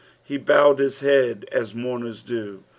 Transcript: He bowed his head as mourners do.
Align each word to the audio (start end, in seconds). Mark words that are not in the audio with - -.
He 0.23 0.37
bowed 0.39 0.79
his 0.79 1.01
head 1.01 1.45
as 1.51 1.75
mourners 1.75 2.23
do. 2.23 2.63